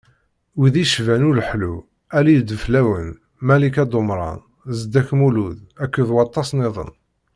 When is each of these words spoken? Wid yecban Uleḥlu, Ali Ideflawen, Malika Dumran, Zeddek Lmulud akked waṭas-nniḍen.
Wid 0.59 0.75
yecban 0.81 1.27
Uleḥlu, 1.29 1.75
Ali 2.17 2.33
Ideflawen, 2.37 3.09
Malika 3.47 3.83
Dumran, 3.91 4.39
Zeddek 4.79 5.07
Lmulud 5.13 5.59
akked 5.83 6.07
waṭas-nniḍen. 6.15 6.91